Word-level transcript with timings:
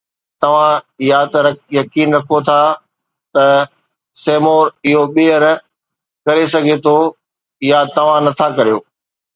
توهان 0.41 0.79
يا 1.09 1.19
ته 1.33 1.41
يقين 1.77 2.09
رکون 2.17 2.41
ٿا 2.47 2.57
ته 3.33 3.43
سيمور 4.23 4.65
اهو 4.87 5.03
ٻيهر 5.15 5.45
ڪري 6.25 6.43
سگهي 6.53 6.75
ٿو 6.85 6.95
يا 7.69 7.79
توهان 7.95 8.21
نٿا 8.27 8.47
ڪريو 8.57 8.77